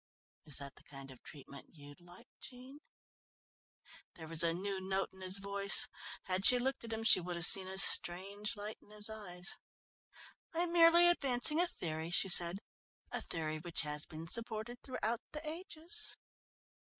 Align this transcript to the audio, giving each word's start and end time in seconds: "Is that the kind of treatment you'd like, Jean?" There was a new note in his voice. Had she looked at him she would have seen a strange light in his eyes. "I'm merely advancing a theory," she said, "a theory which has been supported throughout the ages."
"Is 0.45 0.57
that 0.57 0.77
the 0.77 0.83
kind 0.83 1.11
of 1.11 1.21
treatment 1.21 1.75
you'd 1.75 2.01
like, 2.01 2.25
Jean?" 2.39 2.79
There 4.15 4.27
was 4.27 4.41
a 4.41 4.51
new 4.51 4.81
note 4.81 5.09
in 5.13 5.21
his 5.21 5.37
voice. 5.37 5.87
Had 6.23 6.43
she 6.43 6.57
looked 6.57 6.83
at 6.83 6.91
him 6.91 7.03
she 7.03 7.19
would 7.19 7.35
have 7.35 7.45
seen 7.45 7.67
a 7.67 7.77
strange 7.77 8.55
light 8.55 8.79
in 8.81 8.89
his 8.89 9.11
eyes. 9.11 9.59
"I'm 10.55 10.73
merely 10.73 11.07
advancing 11.07 11.61
a 11.61 11.67
theory," 11.67 12.09
she 12.09 12.29
said, 12.29 12.57
"a 13.11 13.21
theory 13.21 13.59
which 13.59 13.81
has 13.81 14.07
been 14.07 14.25
supported 14.25 14.81
throughout 14.81 15.21
the 15.33 15.47
ages." 15.47 16.17